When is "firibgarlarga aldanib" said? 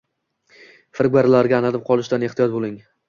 0.99-1.85